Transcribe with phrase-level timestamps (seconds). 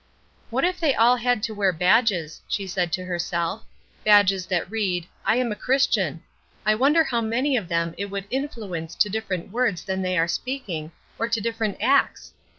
[0.49, 3.61] "What if they all had to wear badges," she said to herself,
[4.03, 6.23] "badges that read 'I am a Christian,'
[6.65, 10.27] I wonder how many of them it would influence to different words than they are
[10.27, 12.33] speaking, or to different acts?